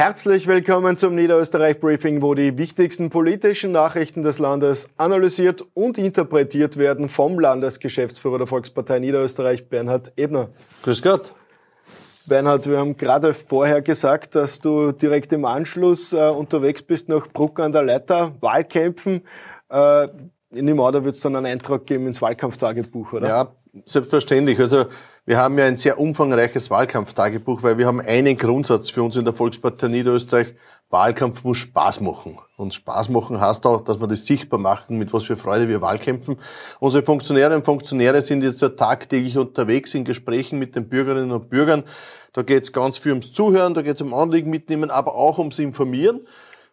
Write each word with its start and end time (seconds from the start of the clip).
Herzlich 0.00 0.46
willkommen 0.46 0.96
zum 0.96 1.14
Niederösterreich 1.14 1.78
Briefing, 1.78 2.22
wo 2.22 2.32
die 2.32 2.56
wichtigsten 2.56 3.10
politischen 3.10 3.70
Nachrichten 3.70 4.22
des 4.22 4.38
Landes 4.38 4.88
analysiert 4.96 5.62
und 5.74 5.98
interpretiert 5.98 6.78
werden 6.78 7.10
vom 7.10 7.38
Landesgeschäftsführer 7.38 8.38
der 8.38 8.46
Volkspartei 8.46 8.98
Niederösterreich, 8.98 9.68
Bernhard 9.68 10.10
Ebner. 10.16 10.48
Grüß 10.84 11.02
Gott. 11.02 11.34
Bernhard, 12.24 12.66
wir 12.66 12.78
haben 12.78 12.96
gerade 12.96 13.34
vorher 13.34 13.82
gesagt, 13.82 14.36
dass 14.36 14.58
du 14.58 14.92
direkt 14.92 15.34
im 15.34 15.44
Anschluss 15.44 16.14
äh, 16.14 16.30
unterwegs 16.30 16.80
bist 16.80 17.10
nach 17.10 17.28
Bruck 17.28 17.60
an 17.60 17.72
der 17.72 17.82
Leiter, 17.82 18.32
Wahlkämpfen. 18.40 19.20
Äh, 19.68 20.08
in 20.52 20.66
dem 20.66 20.78
Order 20.78 21.04
wird 21.04 21.16
es 21.16 21.20
dann 21.20 21.36
einen 21.36 21.44
Eintrag 21.44 21.84
geben 21.84 22.06
ins 22.06 22.22
Wahlkampftagebuch, 22.22 23.12
oder? 23.12 23.28
Ja, 23.28 23.52
selbstverständlich. 23.84 24.58
Also 24.58 24.86
wir 25.26 25.38
haben 25.38 25.58
ja 25.58 25.64
ein 25.64 25.76
sehr 25.76 26.00
umfangreiches 26.00 26.70
Wahlkampftagebuch, 26.70 27.62
weil 27.62 27.78
wir 27.78 27.86
haben 27.86 28.00
einen 28.00 28.36
Grundsatz 28.36 28.90
für 28.90 29.02
uns 29.02 29.16
in 29.16 29.24
der 29.24 29.34
Volkspartei 29.34 29.88
Niederösterreich. 29.88 30.54
Wahlkampf 30.90 31.44
muss 31.44 31.58
Spaß 31.58 32.00
machen. 32.00 32.38
Und 32.56 32.74
Spaß 32.74 33.10
machen 33.10 33.40
heißt 33.40 33.64
auch, 33.66 33.82
dass 33.82 34.00
wir 34.00 34.08
das 34.08 34.26
sichtbar 34.26 34.58
machen, 34.58 34.98
mit 34.98 35.12
was 35.12 35.22
für 35.22 35.36
Freude 35.36 35.68
wir 35.68 35.80
Wahlkämpfen. 35.80 36.36
Unsere 36.80 37.04
Funktionäre 37.04 37.54
und 37.54 37.64
Funktionäre 37.64 38.22
sind 38.22 38.42
jetzt 38.42 38.60
ja 38.60 38.70
tagtäglich 38.70 39.38
unterwegs 39.38 39.94
in 39.94 40.04
Gesprächen 40.04 40.58
mit 40.58 40.74
den 40.74 40.88
Bürgerinnen 40.88 41.30
und 41.30 41.48
Bürgern. 41.48 41.84
Da 42.32 42.42
geht 42.42 42.64
es 42.64 42.72
ganz 42.72 42.98
viel 42.98 43.12
ums 43.12 43.32
Zuhören, 43.32 43.74
da 43.74 43.82
geht 43.82 43.96
es 43.96 44.02
um 44.02 44.14
Anliegen 44.14 44.50
mitnehmen, 44.50 44.90
aber 44.90 45.14
auch 45.14 45.38
ums 45.38 45.58
Informieren 45.58 46.20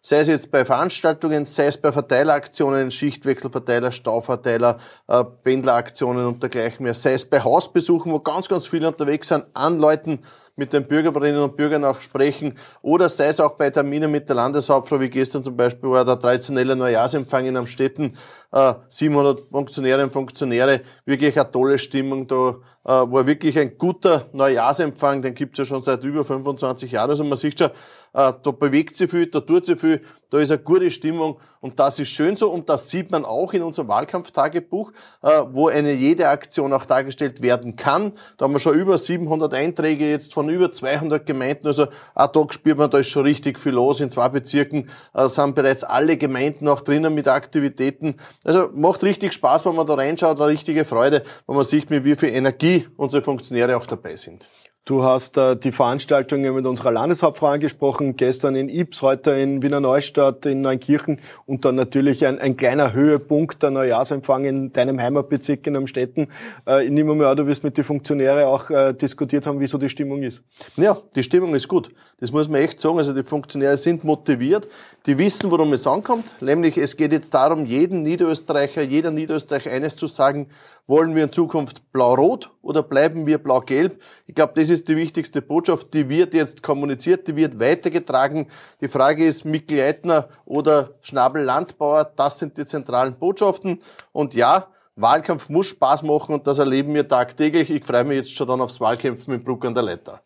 sei 0.02 0.20
es 0.20 0.28
jetzt 0.28 0.50
bei 0.50 0.64
Veranstaltungen, 0.64 1.44
sei 1.44 1.66
es 1.66 1.76
bei 1.76 1.92
Verteileraktionen, 1.92 2.90
Schichtwechselverteiler, 2.90 3.92
Stauverteiler, 3.92 4.78
äh, 5.06 5.24
Pendleraktionen 5.44 6.26
und 6.26 6.42
dergleichen 6.42 6.84
mehr, 6.84 6.94
sei 6.94 7.14
es 7.14 7.24
bei 7.24 7.40
Hausbesuchen, 7.40 8.12
wo 8.12 8.20
ganz, 8.20 8.48
ganz 8.48 8.66
viele 8.66 8.88
unterwegs 8.88 9.28
sind, 9.28 9.44
an 9.54 9.78
Leuten 9.78 10.20
mit 10.58 10.72
den 10.72 10.86
Bürgerinnen 10.86 11.40
und 11.40 11.56
Bürgern 11.56 11.84
auch 11.84 12.00
sprechen. 12.00 12.54
Oder 12.82 13.08
sei 13.08 13.28
es 13.28 13.40
auch 13.40 13.52
bei 13.52 13.70
Terminen 13.70 14.10
mit 14.10 14.28
der 14.28 14.36
Landeshauptfrau, 14.36 15.00
wie 15.00 15.08
gestern 15.08 15.42
zum 15.42 15.56
Beispiel 15.56 15.88
war 15.88 16.04
der 16.04 16.18
traditionelle 16.18 16.74
Neujahrsempfang 16.76 17.46
in 17.46 17.56
Amstetten, 17.56 18.16
äh, 18.52 18.74
700 18.88 19.40
Funktionärinnen 19.40 20.06
und 20.06 20.12
Funktionäre, 20.12 20.80
wirklich 21.04 21.38
eine 21.38 21.50
tolle 21.50 21.78
Stimmung, 21.78 22.26
da 22.26 22.56
äh, 22.84 22.88
war 22.88 23.26
wirklich 23.26 23.58
ein 23.58 23.78
guter 23.78 24.26
Neujahrsempfang, 24.32 25.22
den 25.22 25.34
gibt's 25.34 25.58
ja 25.58 25.64
schon 25.64 25.82
seit 25.82 26.02
über 26.02 26.24
25 26.24 26.90
Jahren, 26.90 27.10
also 27.10 27.22
man 27.24 27.38
sieht 27.38 27.58
schon, 27.58 27.70
äh, 28.14 28.32
da 28.42 28.50
bewegt 28.50 28.96
sich 28.96 29.10
viel, 29.10 29.26
da 29.26 29.40
tut 29.40 29.64
sich 29.64 29.78
viel, 29.78 30.02
da 30.30 30.38
ist 30.38 30.50
eine 30.50 30.60
gute 30.60 30.90
Stimmung. 30.90 31.38
Und 31.60 31.78
das 31.78 31.98
ist 31.98 32.08
schön 32.08 32.36
so. 32.36 32.50
Und 32.50 32.68
das 32.68 32.88
sieht 32.88 33.10
man 33.10 33.24
auch 33.24 33.52
in 33.52 33.62
unserem 33.62 33.88
Wahlkampftagebuch, 33.88 34.92
äh, 35.22 35.42
wo 35.50 35.68
eine 35.68 35.92
jede 35.92 36.28
Aktion 36.28 36.72
auch 36.72 36.84
dargestellt 36.84 37.42
werden 37.42 37.76
kann. 37.76 38.12
Da 38.36 38.44
haben 38.44 38.52
wir 38.52 38.58
schon 38.58 38.78
über 38.78 38.98
700 38.98 39.54
Einträge 39.54 40.08
jetzt 40.08 40.34
von 40.34 40.47
über 40.50 40.72
200 40.72 41.24
Gemeinden, 41.24 41.66
also 41.66 41.86
ad 42.14 42.38
hoc 42.38 42.54
spürt 42.54 42.78
man, 42.78 42.90
da 42.90 42.98
ist 42.98 43.08
schon 43.08 43.24
richtig 43.24 43.58
viel 43.58 43.72
los. 43.72 44.00
In 44.00 44.10
zwei 44.10 44.28
Bezirken 44.28 44.88
äh, 45.14 45.28
sind 45.28 45.54
bereits 45.54 45.84
alle 45.84 46.16
Gemeinden 46.16 46.68
auch 46.68 46.80
drinnen 46.80 47.14
mit 47.14 47.28
Aktivitäten. 47.28 48.16
Also 48.44 48.70
macht 48.74 49.02
richtig 49.02 49.32
Spaß, 49.32 49.64
wenn 49.64 49.74
man 49.74 49.86
da 49.86 49.94
reinschaut, 49.94 50.40
eine 50.40 50.50
richtige 50.50 50.84
Freude, 50.84 51.22
wenn 51.46 51.56
man 51.56 51.64
sieht, 51.64 51.90
mit 51.90 52.04
wie 52.04 52.16
viel 52.16 52.30
Energie 52.30 52.86
unsere 52.96 53.22
Funktionäre 53.22 53.76
auch 53.76 53.86
dabei 53.86 54.16
sind. 54.16 54.48
Du 54.88 55.04
hast 55.04 55.36
äh, 55.36 55.54
die 55.54 55.70
Veranstaltungen 55.70 56.54
mit 56.54 56.64
unserer 56.64 56.90
Landeshauptfrau 56.90 57.48
angesprochen, 57.48 58.16
gestern 58.16 58.54
in 58.54 58.70
Ibs, 58.70 59.02
heute 59.02 59.32
in 59.32 59.62
Wiener 59.62 59.80
Neustadt, 59.80 60.46
in 60.46 60.62
Neunkirchen 60.62 61.20
und 61.44 61.66
dann 61.66 61.74
natürlich 61.74 62.24
ein, 62.24 62.38
ein 62.38 62.56
kleiner 62.56 62.94
Höhepunkt 62.94 63.62
der 63.62 63.70
Neujahrsempfang 63.70 64.46
in 64.46 64.72
deinem 64.72 64.98
Heimatbezirk 64.98 65.66
in 65.66 65.76
Amstetten. 65.76 66.28
Äh, 66.66 66.86
ich 66.86 66.90
nehme 66.90 67.14
mal 67.14 67.26
an, 67.26 67.36
du 67.36 67.46
wirst 67.46 67.64
mit 67.64 67.76
den 67.76 67.84
Funktionären 67.84 68.44
auch 68.44 68.70
äh, 68.70 68.94
diskutiert 68.94 69.46
haben, 69.46 69.60
wie 69.60 69.66
so 69.66 69.76
die 69.76 69.90
Stimmung 69.90 70.22
ist. 70.22 70.42
Ja, 70.76 70.96
die 71.14 71.22
Stimmung 71.22 71.54
ist 71.54 71.68
gut. 71.68 71.90
Das 72.18 72.32
muss 72.32 72.48
man 72.48 72.62
echt 72.62 72.80
sagen. 72.80 72.96
Also 72.96 73.12
die 73.12 73.24
Funktionäre 73.24 73.76
sind 73.76 74.04
motiviert, 74.04 74.68
die 75.04 75.18
wissen, 75.18 75.50
worum 75.50 75.70
es 75.74 75.86
ankommt. 75.86 76.24
Nämlich 76.40 76.78
es 76.78 76.96
geht 76.96 77.12
jetzt 77.12 77.34
darum, 77.34 77.66
jeden 77.66 78.04
Niederösterreicher, 78.04 78.80
jeder 78.80 79.10
Niederösterreicher 79.10 79.70
eines 79.70 79.96
zu 79.96 80.06
sagen, 80.06 80.48
wollen 80.86 81.14
wir 81.14 81.24
in 81.24 81.32
Zukunft 81.32 81.92
blau-rot 81.92 82.50
oder 82.62 82.82
bleiben 82.82 83.26
wir 83.26 83.36
blau-gelb? 83.36 84.00
Ich 84.26 84.34
glaube, 84.34 84.54
das 84.56 84.70
ist 84.70 84.77
die 84.84 84.96
wichtigste 84.96 85.42
Botschaft, 85.42 85.92
die 85.94 86.08
wird 86.08 86.34
jetzt 86.34 86.62
kommuniziert, 86.62 87.26
die 87.26 87.34
wird 87.34 87.58
weitergetragen. 87.58 88.46
Die 88.80 88.88
Frage 88.88 89.26
ist 89.26 89.44
Mikkel 89.44 89.80
Eitner 89.80 90.28
oder 90.44 90.90
Schnabel-Landbauer, 91.00 92.12
das 92.14 92.38
sind 92.38 92.56
die 92.56 92.66
zentralen 92.66 93.18
Botschaften. 93.18 93.80
Und 94.12 94.34
ja, 94.34 94.68
Wahlkampf 94.96 95.48
muss 95.48 95.68
Spaß 95.68 96.02
machen 96.02 96.34
und 96.34 96.46
das 96.46 96.58
erleben 96.58 96.92
wir 96.94 97.06
tagtäglich. 97.06 97.70
Ich 97.70 97.84
freue 97.84 98.04
mich 98.04 98.16
jetzt 98.18 98.34
schon 98.34 98.46
dann 98.46 98.60
aufs 98.60 98.80
Wahlkämpfen 98.80 99.32
mit 99.32 99.44
Bruck 99.44 99.64
an 99.64 99.74
der 99.74 99.84
Leiter. 99.84 100.20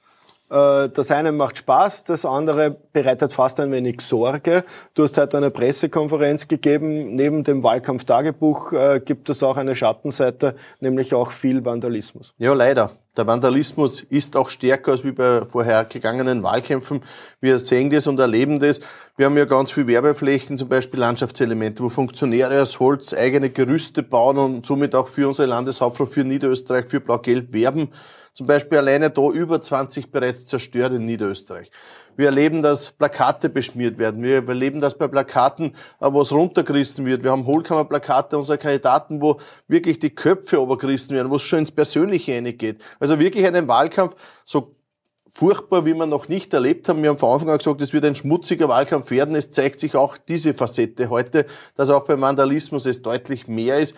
Äh, 0.52 0.90
das 0.90 1.10
eine 1.10 1.32
macht 1.32 1.58
Spaß, 1.58 2.04
das 2.04 2.24
andere 2.24 2.70
bereitet 2.70 3.32
fast 3.32 3.58
ein 3.58 3.72
wenig 3.72 4.02
Sorge. 4.02 4.64
Du 4.94 5.02
hast 5.04 5.16
heute 5.16 5.38
eine 5.38 5.50
Pressekonferenz 5.50 6.46
gegeben. 6.46 7.14
Neben 7.14 7.42
dem 7.42 7.62
Wahlkampftagebuch 7.62 8.72
äh, 8.72 9.00
gibt 9.04 9.30
es 9.30 9.42
auch 9.42 9.56
eine 9.56 9.74
Schattenseite, 9.74 10.54
nämlich 10.80 11.14
auch 11.14 11.32
viel 11.32 11.64
Vandalismus. 11.64 12.34
Ja, 12.38 12.52
leider. 12.52 12.92
Der 13.15 13.27
Vandalismus 13.27 14.00
ist 14.00 14.39
auch 14.39 14.49
stärker 14.49 14.93
als 14.93 15.05
wie 15.05 15.12
bei 15.12 15.45
vorhergegangenen 15.45 16.43
Wahlkämpfen. 16.43 17.03
Wir 17.43 17.59
sehen 17.59 17.91
das 17.91 18.06
und 18.06 18.19
erleben 18.19 18.59
das. 18.59 18.81
Wir 19.19 19.27
haben 19.27 19.37
ja 19.37 19.45
ganz 19.45 19.71
viele 19.71 19.89
Werbeflächen, 19.89 20.56
zum 20.56 20.71
Beispiel 20.71 21.00
Landschaftselemente, 21.00 21.84
wo 21.84 21.91
Funktionäre 21.91 22.62
aus 22.62 22.81
Holz 22.81 23.12
eigene 23.12 23.50
Gerüste 23.50 24.03
bauen 24.03 24.39
und 24.39 24.65
somit 24.65 24.95
auch 24.95 25.09
für 25.09 25.28
unsere 25.28 25.47
Landeshauptfrau, 25.47 26.06
für 26.06 26.25
Niederösterreich, 26.25 26.87
für 26.87 27.00
Blau-Gelb 27.00 27.53
werben. 27.53 27.91
Zum 28.34 28.47
Beispiel 28.47 28.78
alleine 28.78 29.10
da 29.10 29.28
über 29.28 29.60
20 29.60 30.10
bereits 30.10 30.47
zerstört 30.47 30.94
in 30.94 31.04
Niederösterreich. 31.04 31.70
Wir 32.16 32.26
erleben, 32.26 32.62
dass 32.62 32.91
Plakate 32.91 33.50
beschmiert 33.50 33.98
werden. 33.98 34.22
Wir 34.22 34.47
erleben, 34.47 34.81
dass 34.81 34.97
bei 34.97 35.06
Plakaten 35.06 35.72
äh, 35.72 35.72
was 36.00 36.32
runtergerissen 36.32 37.04
wird. 37.04 37.25
Wir 37.25 37.31
haben 37.31 37.47
Hohlkammerplakate 37.47 38.38
unserer 38.38 38.56
Kandidaten, 38.56 39.20
wo 39.20 39.38
wirklich 39.69 39.98
die 39.98 40.15
Köpfe 40.15 40.60
obergerissen 40.60 41.15
werden, 41.15 41.31
wo 41.31 41.37
es 41.37 41.43
schon 41.43 41.60
ins 41.60 41.72
Persönliche 41.72 42.34
reingeht. 42.34 42.82
Also 43.00 43.19
wirklich 43.19 43.47
einen 43.47 43.69
Wahlkampf, 43.69 44.15
so 44.44 44.76
furchtbar, 45.31 45.84
wie 45.87 45.94
wir 45.94 46.06
noch 46.06 46.28
nicht 46.28 46.53
erlebt 46.53 46.88
haben. 46.88 47.03
Wir 47.03 47.10
haben 47.10 47.19
von 47.19 47.34
Anfang 47.34 47.50
an 47.50 47.59
gesagt, 47.59 47.81
es 47.81 47.93
wird 47.93 48.04
ein 48.04 48.14
schmutziger 48.14 48.69
Wahlkampf 48.69 49.10
werden. 49.10 49.34
Es 49.34 49.50
zeigt 49.50 49.81
sich 49.81 49.94
auch 49.94 50.16
diese 50.16 50.54
Facette 50.54 51.10
heute, 51.10 51.47
dass 51.75 51.91
auch 51.91 52.04
beim 52.04 52.20
Vandalismus 52.20 52.87
es 52.87 53.03
deutlich 53.03 53.49
mehr 53.49 53.78
ist. 53.78 53.97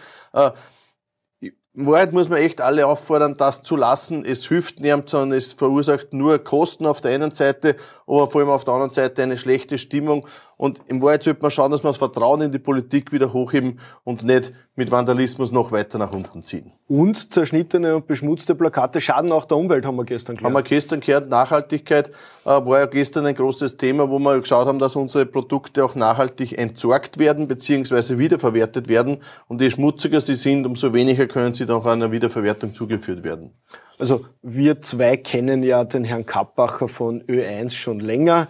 In 1.77 1.89
Wahrheit 1.89 2.13
muss 2.13 2.29
man 2.29 2.39
echt 2.39 2.61
alle 2.61 2.87
auffordern, 2.87 3.37
das 3.37 3.65
zu 3.65 3.75
lassen. 3.75 4.25
Es 4.25 4.47
hilft 4.47 4.79
niemand, 4.79 5.11
sondern 5.11 5.37
es 5.37 5.55
verursacht 5.55 6.13
nur 6.13 6.39
Kosten 6.39 6.87
auf 6.87 7.01
der 7.01 7.11
einen 7.11 7.33
Seite, 7.33 7.75
aber 8.07 8.31
vor 8.31 8.43
allem 8.43 8.51
auf 8.51 8.63
der 8.63 8.75
anderen 8.75 8.93
Seite 8.93 9.25
eine 9.25 9.37
schlechte 9.37 9.77
Stimmung. 9.77 10.29
Und 10.57 10.81
im 10.87 11.03
Wahrheit 11.03 11.23
sollte 11.23 11.43
man 11.43 11.51
schauen, 11.51 11.71
dass 11.71 11.83
man 11.83 11.91
das 11.91 11.99
Vertrauen 11.99 12.41
in 12.43 12.53
die 12.53 12.59
Politik 12.59 13.13
wieder 13.13 13.33
hochheben 13.33 13.81
und 14.05 14.25
nicht 14.25 14.53
mit 14.77 14.91
Vandalismus 14.91 15.53
noch 15.53 15.73
weiter 15.73 15.99
nach 15.99 16.13
unten 16.13 16.45
ziehen. 16.45 16.73
Und 16.87 17.33
zerschnittene 17.33 17.97
und 17.97 18.07
beschmutzte 18.07 18.55
Plakate 18.55 19.01
schaden 19.01 19.33
auch 19.33 19.47
der 19.47 19.57
Umwelt, 19.57 19.87
haben 19.87 19.97
wir 19.97 20.05
gestern 20.05 20.37
gehört. 20.37 20.47
Haben 20.47 20.61
wir 20.61 20.69
gestern 20.69 21.01
gehört. 21.01 21.29
Nachhaltigkeit 21.29 22.09
äh, 22.09 22.13
war 22.45 22.81
ja 22.81 22.87
gestern 22.87 23.27
ein 23.27 23.35
großes 23.35 23.77
Thema, 23.77 24.11
wo 24.11 24.19
wir 24.19 24.39
geschaut 24.41 24.67
haben, 24.67 24.79
dass 24.79 24.97
unsere 24.97 25.27
Produkte 25.27 25.85
auch 25.85 25.95
nachhaltig 25.95 26.59
entsorgt 26.59 27.19
werden 27.19 27.49
bzw. 27.49 28.19
wiederverwertet 28.19 28.89
werden. 28.89 29.19
Und 29.49 29.61
je 29.61 29.71
schmutziger 29.71 30.21
sie 30.21 30.35
sind, 30.35 30.67
umso 30.67 30.93
weniger 30.93 31.27
können 31.27 31.55
sie 31.55 31.67
dann 31.67 31.77
auch 31.77 31.87
einer 31.87 32.13
Wiederverwertung 32.13 32.75
zugeführt 32.75 33.25
werden. 33.25 33.53
Also 33.99 34.25
wir 34.43 34.83
zwei 34.83 35.17
kennen 35.17 35.63
ja 35.63 35.85
den 35.85 36.05
Herrn 36.05 36.27
Kappacher 36.27 36.89
von 36.89 37.23
Ö1 37.23 37.71
schon 37.71 38.01
länger. 38.01 38.49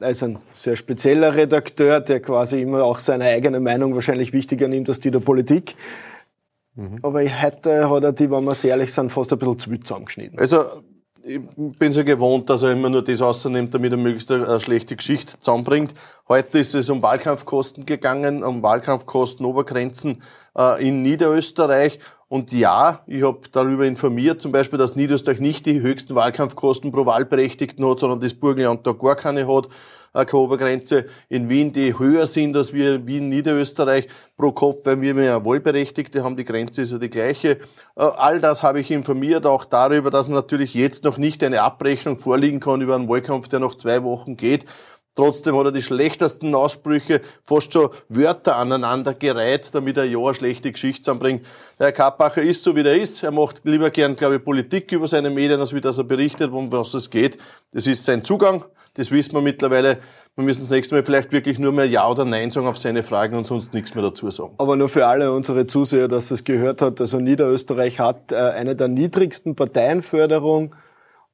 Ist 0.00 0.22
ein 0.22 0.38
sehr 0.54 0.76
spezieller 0.76 1.34
Redakteur, 1.34 2.00
der 2.00 2.20
quasi 2.20 2.62
immer 2.62 2.82
auch 2.82 2.98
seine 2.98 3.24
eigene 3.24 3.60
Meinung 3.60 3.94
wahrscheinlich 3.94 4.32
wichtiger 4.32 4.68
nimmt 4.68 4.88
als 4.88 5.00
die 5.00 5.10
der 5.10 5.20
Politik. 5.20 5.74
Mhm. 6.76 6.98
Aber 7.02 7.20
heute 7.20 7.90
hat 7.90 8.02
er 8.04 8.12
die, 8.12 8.30
wenn 8.30 8.44
wir 8.44 8.54
sehr 8.54 8.70
ehrlich 8.70 8.92
sind, 8.92 9.12
fast 9.12 9.32
ein 9.32 9.38
bisschen 9.38 9.58
zu 9.58 9.70
weit 9.70 9.86
zusammengeschnitten. 9.86 10.38
Also, 10.38 10.64
ich 11.22 11.40
bin 11.78 11.92
so 11.92 12.02
gewohnt, 12.04 12.48
dass 12.48 12.62
er 12.62 12.72
immer 12.72 12.88
nur 12.88 13.02
das 13.02 13.20
rausnimmt, 13.20 13.74
damit 13.74 13.92
er 13.92 13.98
möglichst 13.98 14.32
eine 14.32 14.60
schlechte 14.60 14.96
Geschichte 14.96 15.38
zusammenbringt. 15.38 15.92
Heute 16.28 16.58
ist 16.58 16.74
es 16.74 16.88
um 16.88 17.02
Wahlkampfkosten 17.02 17.84
gegangen, 17.84 18.42
um 18.42 18.62
Wahlkampfkostenobergrenzen 18.62 20.22
äh, 20.56 20.88
in 20.88 21.02
Niederösterreich. 21.02 21.98
Und 22.30 22.52
ja, 22.52 23.00
ich 23.08 23.24
habe 23.24 23.40
darüber 23.50 23.84
informiert, 23.86 24.40
zum 24.40 24.52
Beispiel, 24.52 24.78
dass 24.78 24.94
Niederösterreich 24.94 25.40
nicht 25.40 25.66
die 25.66 25.80
höchsten 25.80 26.14
Wahlkampfkosten 26.14 26.92
pro 26.92 27.04
Wahlberechtigten 27.04 27.84
hat, 27.84 27.98
sondern 27.98 28.20
das 28.20 28.34
Burgenland 28.34 28.86
da 28.86 28.92
gar 28.92 29.16
keine 29.16 29.48
hat, 29.48 29.66
äh, 30.14 30.24
keine 30.24 30.42
Obergrenze. 30.44 31.06
In 31.28 31.48
Wien, 31.48 31.72
die 31.72 31.98
höher 31.98 32.28
sind 32.28 32.56
als 32.56 32.72
wir 32.72 33.04
Wien, 33.04 33.28
Niederösterreich 33.30 34.06
pro 34.36 34.52
Kopf, 34.52 34.86
weil 34.86 35.00
wir 35.00 35.12
mehr 35.12 35.44
Wahlberechtigte 35.44 36.22
haben, 36.22 36.36
die 36.36 36.44
Grenze 36.44 36.82
ist 36.82 36.92
ja 36.92 36.98
die 36.98 37.10
gleiche. 37.10 37.48
Äh, 37.50 37.58
all 37.96 38.40
das 38.40 38.62
habe 38.62 38.78
ich 38.78 38.92
informiert, 38.92 39.44
auch 39.44 39.64
darüber, 39.64 40.10
dass 40.10 40.28
natürlich 40.28 40.72
jetzt 40.74 41.02
noch 41.02 41.18
nicht 41.18 41.42
eine 41.42 41.62
Abrechnung 41.62 42.16
vorliegen 42.16 42.60
kann 42.60 42.80
über 42.80 42.94
einen 42.94 43.08
Wahlkampf, 43.08 43.48
der 43.48 43.58
noch 43.58 43.74
zwei 43.74 44.04
Wochen 44.04 44.36
geht 44.36 44.66
Trotzdem 45.16 45.56
hat 45.56 45.66
er 45.66 45.72
die 45.72 45.82
schlechtesten 45.82 46.54
Aussprüche, 46.54 47.20
fast 47.42 47.72
schon 47.72 47.90
Wörter 48.08 48.56
aneinander 48.56 49.12
gereiht, 49.12 49.70
damit 49.74 49.96
er 49.96 50.04
ja 50.04 50.18
eine 50.18 50.34
schlechte 50.34 50.70
Geschichte 50.70 51.02
zusammenbringt. 51.02 51.44
Der 51.78 51.86
Herr 51.86 51.92
Kappacher 51.92 52.42
ist 52.42 52.62
so, 52.62 52.76
wie 52.76 52.80
er 52.80 52.94
ist. 52.94 53.22
Er 53.22 53.32
macht 53.32 53.62
lieber 53.64 53.90
gern, 53.90 54.14
glaube 54.14 54.36
ich, 54.36 54.44
Politik 54.44 54.92
über 54.92 55.08
seine 55.08 55.30
Medien, 55.30 55.60
als 55.60 55.74
wie 55.74 55.80
das 55.80 55.98
er 55.98 56.04
berichtet, 56.04 56.52
um 56.52 56.70
was 56.70 56.94
es 56.94 57.10
geht. 57.10 57.38
Das 57.72 57.86
ist 57.86 58.04
sein 58.04 58.24
Zugang. 58.24 58.64
Das 58.94 59.10
wissen 59.10 59.34
wir 59.34 59.40
mittlerweile. 59.40 59.98
Wir 60.36 60.44
müssen 60.44 60.62
das 60.62 60.70
nächste 60.70 60.94
Mal 60.94 61.04
vielleicht 61.04 61.32
wirklich 61.32 61.58
nur 61.58 61.72
mehr 61.72 61.86
Ja 61.86 62.08
oder 62.08 62.24
Nein 62.24 62.50
sagen 62.50 62.66
auf 62.66 62.78
seine 62.78 63.02
Fragen 63.02 63.36
und 63.36 63.46
sonst 63.46 63.74
nichts 63.74 63.94
mehr 63.94 64.02
dazu 64.02 64.30
sagen. 64.30 64.54
Aber 64.58 64.76
nur 64.76 64.88
für 64.88 65.06
alle 65.06 65.32
unsere 65.32 65.66
Zuseher, 65.66 66.08
dass 66.08 66.30
es 66.30 66.44
gehört 66.44 66.82
hat, 66.82 67.00
also 67.00 67.18
Niederösterreich 67.18 67.98
hat 67.98 68.32
äh, 68.32 68.36
eine 68.36 68.76
der 68.76 68.88
niedrigsten 68.88 69.54
Parteienförderung 69.54 70.74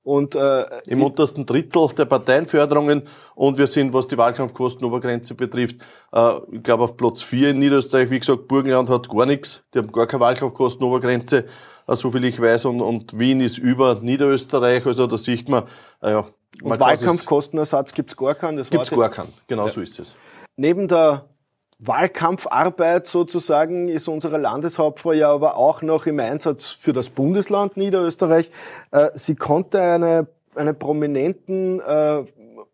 und, 0.06 0.36
äh, 0.36 0.64
Im 0.86 1.02
untersten 1.02 1.44
Drittel 1.44 1.88
der 1.98 2.04
Parteienförderungen 2.04 3.02
und 3.34 3.58
wir 3.58 3.66
sind, 3.66 3.92
was 3.92 4.06
die 4.06 4.16
Wahlkampfkostenobergrenze 4.16 5.34
betrifft, 5.34 5.78
äh, 6.12 6.32
ich 6.52 6.62
glaube 6.62 6.84
auf 6.84 6.96
Platz 6.96 7.22
4 7.22 7.50
in 7.50 7.58
Niederösterreich. 7.58 8.08
Wie 8.10 8.20
gesagt, 8.20 8.46
Burgenland 8.46 8.88
hat 8.88 9.08
gar 9.08 9.26
nichts, 9.26 9.64
die 9.74 9.80
haben 9.80 9.90
gar 9.90 10.06
keine 10.06 10.20
Wahlkampfkostenobergrenze, 10.20 11.46
äh, 11.88 11.96
so 11.96 12.12
viel 12.12 12.24
ich 12.24 12.40
weiß, 12.40 12.66
und, 12.66 12.82
und 12.82 13.18
Wien 13.18 13.40
ist 13.40 13.58
über 13.58 13.96
Niederösterreich, 13.96 14.86
also 14.86 15.08
da 15.08 15.18
sieht 15.18 15.48
man, 15.48 15.64
äh, 16.00 16.12
ja, 16.12 16.24
und 16.62 16.78
Wahlkampfkostenersatz 16.78 17.92
gibt's 17.92 18.16
gar 18.16 18.36
keinen? 18.36 18.58
Das 18.58 18.70
gibt's 18.70 18.90
gar 18.90 19.10
keinen, 19.10 19.32
genau 19.48 19.66
ja. 19.66 19.72
so 19.72 19.80
ist 19.80 19.98
es. 19.98 20.14
Neben 20.54 20.86
der 20.86 21.24
Wahlkampfarbeit 21.78 23.06
sozusagen 23.06 23.88
ist 23.88 24.08
unsere 24.08 24.38
Landeshauptfrau 24.38 25.12
ja 25.12 25.30
aber 25.30 25.56
auch 25.56 25.82
noch 25.82 26.06
im 26.06 26.18
Einsatz 26.20 26.68
für 26.68 26.94
das 26.94 27.10
Bundesland 27.10 27.76
Niederösterreich. 27.76 28.50
Äh, 28.92 29.10
sie 29.14 29.34
konnte 29.34 29.80
eine, 29.80 30.26
einen 30.54 30.78
prominenten 30.78 31.80
äh, 31.80 32.24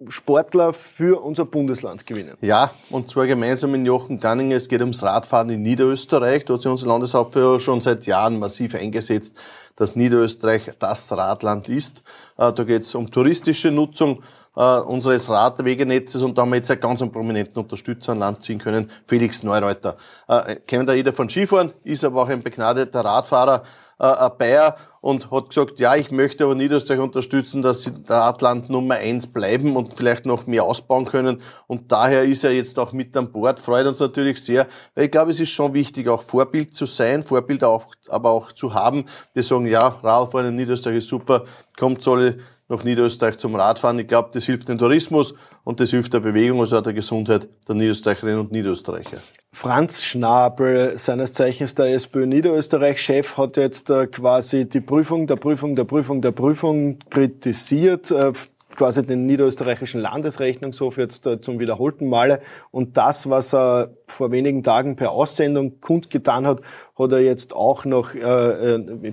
Sportler 0.08 0.72
für 0.72 1.22
unser 1.22 1.44
Bundesland 1.44 2.06
gewinnen. 2.06 2.36
Ja, 2.40 2.72
und 2.90 3.08
zwar 3.08 3.26
gemeinsam 3.26 3.72
mit 3.72 3.86
Jochen 3.86 4.18
Danninger. 4.18 4.56
Es 4.56 4.68
geht 4.68 4.80
ums 4.80 5.02
Radfahren 5.02 5.50
in 5.50 5.62
Niederösterreich. 5.62 6.44
Da 6.44 6.54
hat 6.54 6.62
sich 6.62 6.70
unsere 6.70 6.90
Landeshauptfrau 6.90 7.58
schon 7.58 7.80
seit 7.80 8.06
Jahren 8.06 8.38
massiv 8.38 8.74
eingesetzt, 8.74 9.36
dass 9.76 9.96
Niederösterreich 9.96 10.70
das 10.78 11.10
Radland 11.12 11.68
ist. 11.68 12.02
Äh, 12.36 12.52
da 12.52 12.64
geht 12.64 12.82
es 12.82 12.94
um 12.94 13.10
touristische 13.10 13.70
Nutzung 13.70 14.22
äh, 14.56 14.78
unseres 14.78 15.28
Radwegenetzes 15.30 16.22
und 16.22 16.36
da 16.36 16.42
haben 16.42 16.50
wir 16.50 16.56
jetzt 16.56 16.70
einen 16.70 16.80
ganz 16.80 17.00
prominenten 17.10 17.62
Unterstützer 17.62 18.12
an 18.12 18.18
Land 18.18 18.42
ziehen 18.42 18.58
können, 18.58 18.90
Felix 19.06 19.42
Neureuter. 19.42 19.96
Äh, 20.28 20.56
kennt 20.66 20.88
da 20.88 20.92
jeder 20.92 21.12
von 21.12 21.28
Skifahren, 21.28 21.72
ist 21.84 22.04
aber 22.04 22.22
auch 22.22 22.28
ein 22.28 22.42
begnadeter 22.42 23.04
Radfahrer, 23.04 23.62
ein 23.98 24.30
Bayer 24.36 24.76
und 25.02 25.32
hat 25.32 25.48
gesagt, 25.48 25.80
ja, 25.80 25.96
ich 25.96 26.12
möchte 26.12 26.44
aber 26.44 26.54
Niederösterreich 26.54 27.00
unterstützen, 27.00 27.60
dass 27.60 27.82
sie 27.82 27.90
Radland 28.06 28.70
Nummer 28.70 28.94
eins 28.94 29.26
bleiben 29.26 29.74
und 29.74 29.92
vielleicht 29.92 30.26
noch 30.26 30.46
mehr 30.46 30.62
ausbauen 30.62 31.04
können. 31.04 31.42
Und 31.66 31.90
daher 31.90 32.22
ist 32.22 32.44
er 32.44 32.52
jetzt 32.52 32.78
auch 32.78 32.92
mit 32.92 33.16
an 33.16 33.32
Bord, 33.32 33.58
freut 33.58 33.86
uns 33.86 33.98
natürlich 33.98 34.42
sehr, 34.42 34.68
weil 34.94 35.06
ich 35.06 35.10
glaube, 35.10 35.32
es 35.32 35.40
ist 35.40 35.50
schon 35.50 35.74
wichtig, 35.74 36.08
auch 36.08 36.22
Vorbild 36.22 36.72
zu 36.72 36.86
sein, 36.86 37.24
Vorbild 37.24 37.64
auch, 37.64 37.86
aber 38.08 38.30
auch 38.30 38.52
zu 38.52 38.74
haben. 38.74 39.06
Wir 39.34 39.42
sagen, 39.42 39.61
ja, 39.66 39.88
Radfahren 39.88 40.48
in 40.48 40.56
Niederösterreich 40.56 40.98
ist 40.98 41.08
super, 41.08 41.44
kommt 41.78 42.06
alle 42.06 42.38
nach 42.68 42.84
Niederösterreich 42.84 43.36
zum 43.36 43.54
Radfahren. 43.54 43.98
Ich 43.98 44.06
glaube, 44.06 44.30
das 44.32 44.46
hilft 44.46 44.68
dem 44.68 44.78
Tourismus 44.78 45.34
und 45.64 45.78
das 45.80 45.90
hilft 45.90 46.14
der 46.14 46.20
Bewegung, 46.20 46.60
also 46.60 46.78
auch 46.78 46.82
der 46.82 46.94
Gesundheit 46.94 47.48
der 47.68 47.74
Niederösterreicherinnen 47.74 48.40
und 48.40 48.52
Niederösterreicher. 48.52 49.18
Franz 49.54 50.02
Schnabel, 50.02 50.96
seines 50.96 51.34
Zeichens 51.34 51.74
der 51.74 51.94
SPÖ 51.94 52.26
Niederösterreich-Chef, 52.26 53.36
hat 53.36 53.58
jetzt 53.58 53.90
äh, 53.90 54.06
quasi 54.06 54.64
die 54.64 54.80
Prüfung 54.80 55.26
der 55.26 55.36
Prüfung 55.36 55.76
der 55.76 55.84
Prüfung 55.84 56.22
der 56.22 56.32
Prüfung 56.32 56.98
kritisiert, 57.10 58.10
äh, 58.10 58.32
quasi 58.76 59.04
den 59.04 59.26
niederösterreichischen 59.26 60.00
Landesrechnungshof 60.00 60.98
jetzt 60.98 61.26
äh, 61.26 61.40
zum 61.40 61.60
wiederholten 61.60 62.08
Male. 62.08 62.40
Und 62.70 62.96
das, 62.96 63.28
was 63.28 63.54
er 63.54 63.90
vor 64.06 64.30
wenigen 64.30 64.62
Tagen 64.62 64.96
per 64.96 65.12
Aussendung 65.12 65.80
kundgetan 65.80 66.46
hat, 66.46 66.60
hat 66.98 67.12
er 67.12 67.20
jetzt 67.20 67.54
auch 67.54 67.84
noch 67.84 68.14
äh, 68.14 68.20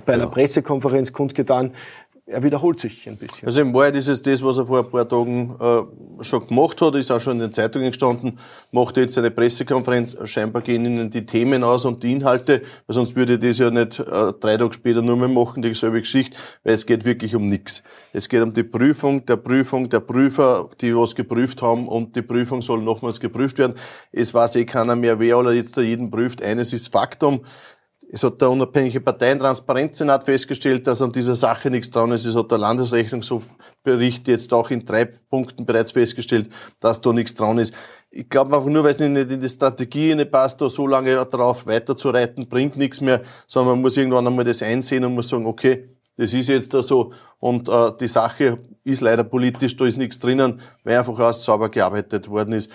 bei 0.04 0.14
einer 0.14 0.24
ja. 0.24 0.30
Pressekonferenz 0.30 1.12
kundgetan 1.12 1.72
er 2.30 2.42
wiederholt 2.42 2.80
sich 2.80 3.08
ein 3.08 3.16
bisschen. 3.16 3.46
Also 3.46 3.60
im 3.60 3.74
Wahrheit 3.74 3.96
ist 3.96 4.08
es 4.08 4.22
das, 4.22 4.42
was 4.42 4.58
er 4.58 4.66
vor 4.66 4.78
ein 4.80 4.90
paar 4.90 5.08
Tagen 5.08 5.56
äh, 5.60 6.24
schon 6.24 6.46
gemacht 6.46 6.80
hat, 6.80 6.94
ist 6.94 7.10
auch 7.10 7.20
schon 7.20 7.34
in 7.34 7.40
den 7.40 7.52
Zeitungen 7.52 7.88
gestanden, 7.88 8.38
macht 8.70 8.96
jetzt 8.96 9.18
eine 9.18 9.30
Pressekonferenz, 9.30 10.16
scheinbar 10.24 10.62
gehen 10.62 10.84
ihnen 10.84 11.10
die 11.10 11.26
Themen 11.26 11.64
aus 11.64 11.84
und 11.84 12.02
die 12.02 12.12
Inhalte, 12.12 12.62
weil 12.86 12.94
sonst 12.94 13.16
würde 13.16 13.34
ich 13.34 13.40
das 13.40 13.58
ja 13.58 13.70
nicht 13.70 13.98
äh, 13.98 14.32
drei 14.38 14.56
Tage 14.56 14.72
später 14.72 15.02
nur 15.02 15.16
mehr 15.16 15.28
machen, 15.28 15.62
dieselbe 15.62 16.00
Geschichte, 16.00 16.38
weil 16.62 16.74
es 16.74 16.86
geht 16.86 17.04
wirklich 17.04 17.34
um 17.34 17.46
nichts. 17.46 17.82
Es 18.12 18.28
geht 18.28 18.42
um 18.42 18.54
die 18.54 18.64
Prüfung 18.64 19.26
der 19.26 19.36
Prüfung 19.36 19.88
der 19.88 20.00
Prüfer, 20.00 20.70
die 20.80 20.94
was 20.94 21.14
geprüft 21.14 21.62
haben 21.62 21.88
und 21.88 22.14
die 22.14 22.22
Prüfung 22.22 22.62
soll 22.62 22.80
nochmals 22.80 23.18
geprüft 23.18 23.58
werden. 23.58 23.74
Es 24.12 24.32
weiß 24.32 24.56
eh 24.56 24.64
keiner 24.64 24.94
mehr, 24.94 25.18
wer 25.18 25.38
oder 25.38 25.52
jetzt 25.52 25.76
da 25.76 25.80
jeden 25.80 26.10
prüft. 26.10 26.42
Eines 26.42 26.72
ist 26.72 26.92
Faktum, 26.92 27.40
es 28.12 28.24
hat 28.24 28.40
der 28.40 28.50
unabhängige 28.50 29.00
Parteientransparenzsenat 29.00 30.24
festgestellt, 30.24 30.86
dass 30.86 31.00
an 31.00 31.12
dieser 31.12 31.36
Sache 31.36 31.70
nichts 31.70 31.90
dran 31.90 32.10
ist. 32.10 32.26
Es 32.26 32.34
hat 32.34 32.50
der 32.50 32.58
Landesrechnungshofbericht 32.58 34.26
jetzt 34.26 34.52
auch 34.52 34.70
in 34.70 34.84
drei 34.84 35.04
Punkten 35.04 35.64
bereits 35.64 35.92
festgestellt, 35.92 36.50
dass 36.80 37.00
da 37.00 37.12
nichts 37.12 37.36
dran 37.36 37.58
ist. 37.58 37.72
Ich 38.10 38.28
glaube 38.28 38.56
einfach 38.56 38.68
nur, 38.68 38.82
weil 38.82 38.90
es 38.90 38.98
nicht 38.98 39.30
in 39.30 39.40
die 39.40 39.48
Strategie 39.48 40.24
passt, 40.24 40.60
da 40.60 40.68
so 40.68 40.88
lange 40.88 41.14
darauf 41.24 41.66
weiterzureiten, 41.66 42.48
bringt 42.48 42.76
nichts 42.76 43.00
mehr, 43.00 43.22
sondern 43.46 43.74
man 43.74 43.82
muss 43.82 43.96
irgendwann 43.96 44.26
einmal 44.26 44.44
das 44.44 44.62
einsehen 44.62 45.04
und 45.04 45.14
muss 45.14 45.28
sagen, 45.28 45.46
okay, 45.46 45.88
das 46.16 46.34
ist 46.34 46.48
jetzt 46.48 46.74
da 46.74 46.82
so 46.82 47.12
und 47.38 47.68
äh, 47.68 47.92
die 47.98 48.08
Sache 48.08 48.58
ist 48.82 49.00
leider 49.00 49.22
politisch, 49.22 49.76
da 49.76 49.86
ist 49.86 49.96
nichts 49.96 50.18
drinnen, 50.18 50.60
weil 50.82 50.98
einfach 50.98 51.18
alles 51.20 51.44
sauber 51.44 51.68
gearbeitet 51.68 52.28
worden 52.28 52.54
ist 52.54 52.70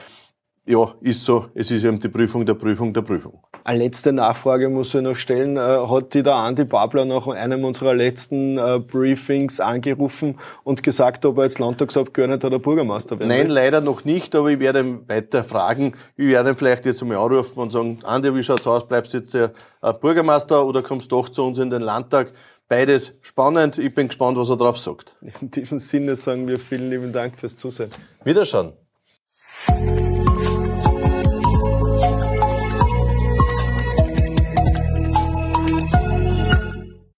ja, 0.68 0.94
ist 1.02 1.24
so. 1.24 1.46
Es 1.54 1.70
ist 1.70 1.84
eben 1.84 2.00
die 2.00 2.10
Prüfung 2.10 2.46
der 2.46 2.56
Prüfung 2.56 2.92
der 2.92 3.04
Prüfung. 3.04 3.40
Eine 3.64 3.84
letzte 3.84 4.12
Nachfrage 4.12 4.68
muss 4.70 4.96
ich 4.96 5.02
noch 5.02 5.16
stellen. 5.16 5.58
Äh, 5.58 5.60
hat 5.60 6.14
die 6.16 6.24
der 6.24 6.36
Andi 6.36 6.64
Babler 6.64 7.06
nach 7.06 7.28
einem 7.28 7.64
unserer 7.66 7.94
letzten 7.94 8.58
äh, 8.58 8.80
Briefings 8.80 9.60
angerufen 9.60 10.40
und 10.64 10.82
gesagt, 10.82 11.24
ob 11.26 11.38
er 11.38 11.44
jetzt 11.46 11.60
Landtagsabgeordneter 11.60 12.48
oder 12.48 12.60
Bürgermeister 12.60 13.20
wird? 13.20 13.30
Nein, 13.30 13.50
leider 13.50 13.80
noch 13.80 14.06
nicht, 14.06 14.34
aber 14.34 14.50
ich 14.50 14.60
werde 14.60 14.80
ihn 14.80 15.08
weiter 15.08 15.44
fragen. 15.44 15.94
Ich 16.18 16.28
werde 16.28 16.50
ihn 16.50 16.58
vielleicht 16.58 16.86
jetzt 16.86 17.02
einmal 17.02 17.18
anrufen 17.18 17.60
und 17.60 17.72
sagen, 17.72 18.00
Andi, 18.04 18.34
wie 18.34 18.44
schaut's 18.44 18.66
aus? 18.66 18.88
Bleibst 18.88 19.14
du 19.14 19.20
jetzt 19.20 19.36
der 19.36 19.52
äh, 19.84 19.94
Bürgermeister 19.94 20.66
oder 20.66 20.82
kommst 20.82 21.12
du 21.12 21.18
doch 21.18 21.30
zu 21.30 21.44
uns 21.44 21.60
in 21.60 21.70
den 21.70 21.84
Landtag? 21.84 22.32
Beides 22.68 23.14
spannend. 23.22 23.78
Ich 23.78 23.94
bin 23.94 24.08
gespannt, 24.08 24.38
was 24.38 24.50
er 24.50 24.58
drauf 24.58 24.80
sagt. 24.80 25.16
In 25.42 25.52
diesem 25.52 25.78
Sinne 25.78 26.16
sagen 26.16 26.48
wir 26.48 26.58
vielen 26.58 26.90
lieben 26.90 27.14
Dank 27.14 27.38
fürs 27.40 27.56
Zusehen. 27.56 27.92
Wiederschauen. 28.24 28.74